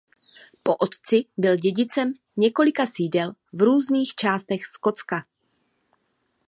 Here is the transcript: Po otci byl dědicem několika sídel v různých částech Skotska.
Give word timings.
Po 0.63 0.75
otci 0.77 1.25
byl 1.37 1.55
dědicem 1.55 2.13
několika 2.37 2.85
sídel 2.85 3.33
v 3.53 3.61
různých 3.61 4.15
částech 4.15 4.65
Skotska. 4.65 5.25